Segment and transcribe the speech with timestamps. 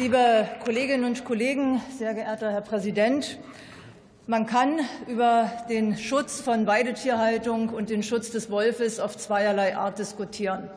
[0.00, 3.38] Liebe Kolleginnen und Kollegen, sehr geehrter Herr Präsident!
[4.26, 9.98] Man kann über den Schutz von Weidetierhaltung und den Schutz des Wolfes auf zweierlei Art
[9.98, 10.70] diskutieren.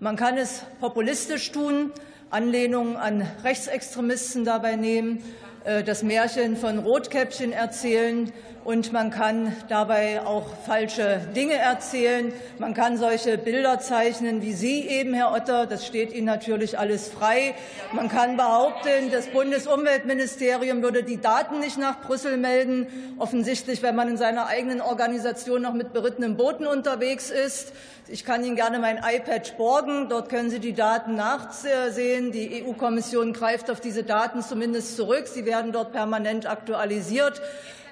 [0.00, 1.92] Man kann es populistisch tun,
[2.30, 5.22] Anlehnung an Rechtsextremisten dabei nehmen,
[5.84, 8.32] das Märchen von Rotkäppchen erzählen
[8.66, 12.32] und man kann dabei auch falsche Dinge erzählen.
[12.58, 15.66] Man kann solche Bilder zeichnen wie Sie eben, Herr Otter.
[15.66, 17.54] Das steht Ihnen natürlich alles frei.
[17.92, 22.88] Man kann behaupten, das Bundesumweltministerium würde die Daten nicht nach Brüssel melden.
[23.18, 27.72] Offensichtlich, wenn man in seiner eigenen Organisation noch mit berittenen Booten unterwegs ist.
[28.08, 30.08] Ich kann Ihnen gerne mein iPad borgen.
[30.08, 32.30] Dort können Sie die Daten nachsehen.
[32.30, 35.26] Die EU-Kommission greift auf diese Daten zumindest zurück.
[35.26, 37.40] Sie werden dort permanent aktualisiert.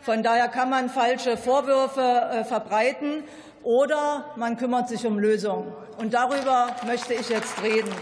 [0.03, 3.25] Von daher kann man falsche Vorwürfe äh, verbreiten
[3.63, 5.73] oder man kümmert sich um Lösungen.
[5.99, 7.93] Und darüber möchte ich jetzt reden.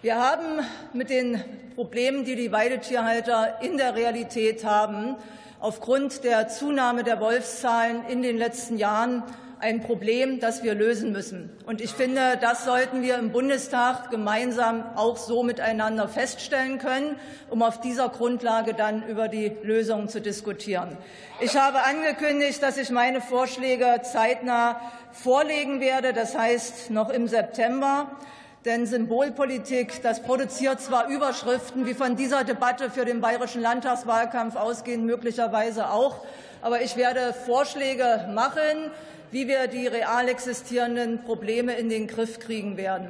[0.00, 1.42] Wir haben mit den
[1.74, 5.16] Problemen, die die Weidetierhalter in der Realität haben,
[5.58, 9.24] aufgrund der Zunahme der Wolfszahlen in den letzten Jahren
[9.58, 11.50] ein Problem, das wir lösen müssen.
[11.66, 17.16] Und ich finde, das sollten wir im Bundestag gemeinsam auch so miteinander feststellen können,
[17.50, 20.96] um auf dieser Grundlage dann über die Lösungen zu diskutieren.
[21.40, 28.16] Ich habe angekündigt, dass ich meine Vorschläge zeitnah vorlegen werde, das heißt noch im September.
[28.64, 35.04] Denn Symbolpolitik, das produziert zwar Überschriften, wie von dieser Debatte für den bayerischen Landtagswahlkampf ausgehend
[35.04, 36.24] möglicherweise auch,
[36.60, 38.90] aber ich werde Vorschläge machen,
[39.30, 43.08] wie wir die real existierenden Probleme in den Griff kriegen werden.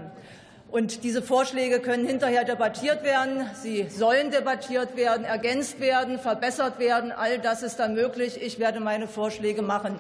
[0.71, 3.49] Und diese Vorschläge können hinterher debattiert werden.
[3.55, 7.11] Sie sollen debattiert werden, ergänzt werden, verbessert werden.
[7.11, 8.43] All das ist dann möglich.
[8.43, 9.99] Ich werde meine Vorschläge machen.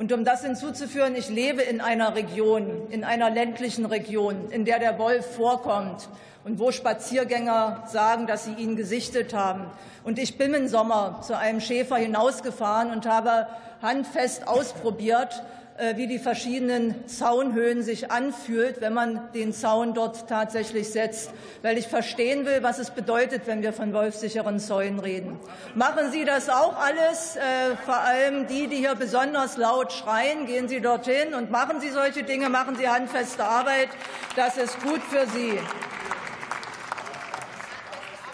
[0.00, 4.78] Und um das hinzuzuführen, ich lebe in einer Region, in einer ländlichen Region, in der
[4.78, 6.08] der Wolf vorkommt
[6.42, 9.66] und wo Spaziergänger sagen, dass sie ihn gesichtet haben.
[10.02, 13.46] Und ich bin im Sommer zu einem Schäfer hinausgefahren und habe
[13.82, 15.42] handfest ausprobiert,
[15.80, 21.30] äh, wie die verschiedenen Zaunhöhen sich anfühlt, wenn man den Zaun dort tatsächlich setzt,
[21.62, 25.40] weil ich verstehen will, was es bedeutet, wenn wir von wolfsicheren Zäunen reden.
[25.74, 27.40] Machen Sie das auch alles, äh,
[27.86, 32.24] vor allem die, die hier besonders laut schreien, gehen Sie dorthin und machen Sie solche
[32.24, 33.88] Dinge, machen Sie handfeste Arbeit.
[34.36, 35.58] Das ist gut für Sie.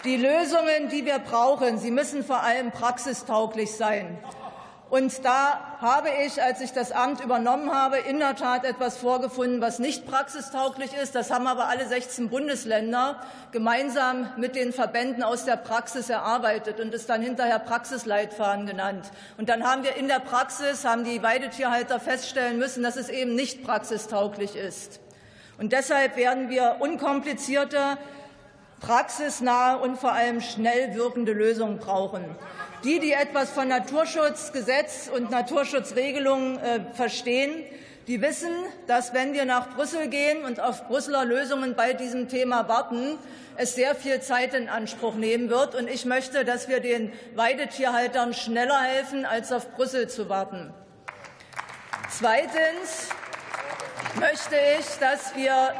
[0.03, 4.17] Die Lösungen, die wir brauchen, sie müssen vor allem praxistauglich sein.
[4.89, 9.59] Und da habe ich, als ich das Amt übernommen habe, in der Tat etwas vorgefunden,
[9.59, 11.13] was nicht praxistauglich ist.
[11.13, 13.21] Das haben aber alle 16 Bundesländer
[13.51, 19.11] gemeinsam mit den Verbänden aus der Praxis erarbeitet und ist dann hinterher Praxisleitfaden genannt.
[19.37, 23.35] Und dann haben wir in der Praxis, haben die Weidetierhalter feststellen müssen, dass es eben
[23.35, 25.01] nicht praxistauglich ist.
[25.57, 27.97] Und deshalb werden wir unkomplizierte
[28.79, 32.23] praxisnahe und vor allem schnell wirkende Lösungen brauchen.
[32.83, 37.65] Die, die etwas von Naturschutzgesetz und Naturschutzregelungen äh, verstehen,
[38.07, 38.53] die wissen,
[38.85, 43.17] dass wenn wir nach Brüssel gehen und auf Brüsseler Lösungen bei diesem Thema warten,
[43.57, 45.75] es sehr viel Zeit in Anspruch nehmen wird.
[45.75, 50.73] Und ich möchte, dass wir den Weidetierhaltern schneller helfen, als auf Brüssel zu warten.
[52.09, 53.09] Zweitens
[54.19, 55.73] möchte ich, dass wir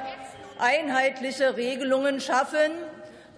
[0.59, 2.71] einheitliche Regelungen schaffen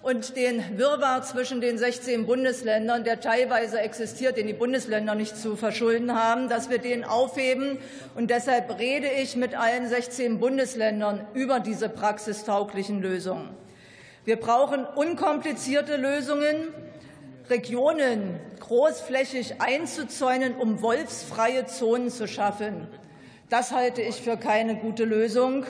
[0.02, 5.56] und den Wirrwarr zwischen den 16 Bundesländern, der teilweise existiert, den die Bundesländer nicht zu
[5.56, 7.78] verschulden haben, dass wir den aufheben.
[8.14, 13.50] Und deshalb rede ich mit allen 16 Bundesländern über diese praxistauglichen Lösungen.
[14.24, 16.68] Wir brauchen unkomplizierte Lösungen,
[17.50, 22.86] Regionen großflächig einzuzäunen, um wolfsfreie Zonen zu schaffen.
[23.50, 25.66] Das halte ich für keine gute Lösung.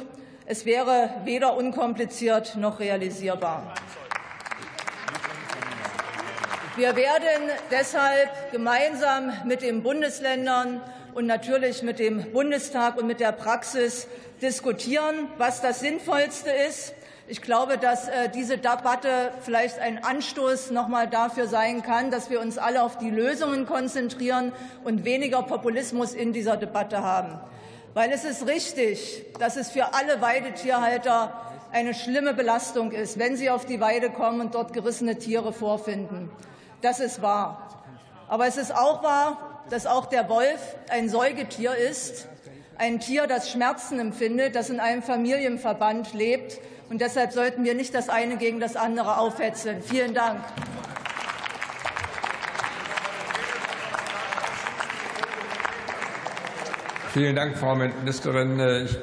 [0.47, 3.74] Es wäre weder unkompliziert noch realisierbar.
[6.76, 10.80] Wir werden deshalb gemeinsam mit den Bundesländern
[11.15, 14.06] und natürlich mit dem Bundestag und mit der Praxis
[14.41, 16.95] diskutieren, was das Sinnvollste ist.
[17.27, 22.30] Ich glaube, dass äh, diese Debatte vielleicht ein Anstoß noch mal dafür sein kann, dass
[22.30, 24.53] wir uns alle auf die Lösungen konzentrieren
[24.84, 27.41] und weniger Populismus in dieser Debatte haben.
[27.95, 31.33] Weil es ist richtig, dass es für alle Weidetierhalter
[31.72, 36.30] eine schlimme Belastung ist, wenn sie auf die Weide kommen und dort gerissene Tiere vorfinden.
[36.80, 37.68] Das ist wahr.
[38.28, 42.28] Aber es ist auch wahr, dass auch der Wolf ein Säugetier ist,
[42.78, 46.59] ein Tier, das Schmerzen empfindet, das in einem Familienverband lebt.
[46.88, 49.82] Und deshalb sollten wir nicht das eine gegen das andere aufhetzeln.
[49.82, 50.41] Vielen Dank.
[57.12, 58.59] Vielen Dank, Frau Ministerin.
[58.86, 58.97] Ich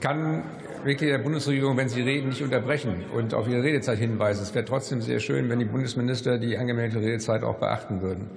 [0.00, 0.42] kann
[0.84, 4.42] Mitglieder der Bundesregierung, wenn sie reden, nicht unterbrechen und auf ihre Redezeit hinweisen.
[4.42, 8.30] Es wäre trotzdem sehr schön, wenn die Bundesminister die angemeldete Redezeit auch beachten würden.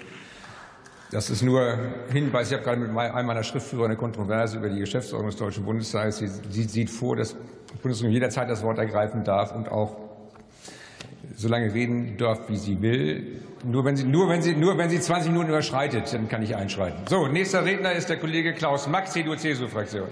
[1.12, 1.78] Das ist nur
[2.12, 2.48] Hinweis.
[2.48, 6.18] Ich habe gerade mit einem meiner Schriftführer eine Kontroverse über die Geschäftsordnung des Deutschen Bundestages.
[6.18, 9.95] Sie sieht vor, dass die Bundesregierung jederzeit das Wort ergreifen darf und auch
[11.36, 13.42] so lange reden darf, wie sie will.
[13.63, 16.56] Nur wenn sie, nur wenn sie, nur wenn sie 20 Minuten überschreitet, dann kann ich
[16.56, 17.06] einschreiten.
[17.07, 20.07] So, nächster Redner ist der Kollege Klaus Mack, CDU-CSU-Fraktion.